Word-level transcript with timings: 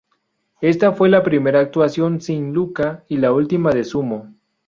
Esta 0.61 0.93
fue 0.93 1.09
la 1.09 1.21
primera 1.21 1.59
actuación 1.59 2.21
sin 2.21 2.53
Luca 2.55 3.03
y 3.07 3.17
la 3.17 3.31
última 3.33 3.69
de 3.69 3.83
Sumo. 3.83 4.33